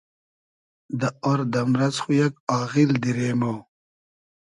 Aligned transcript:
دۂ 0.99 1.09
آر 1.29 1.39
دئمرئس 1.53 1.95
خو 2.03 2.11
یئگ 2.19 2.33
آغیل 2.59 2.91
دیرې 3.01 3.31
مۉ 3.39 3.57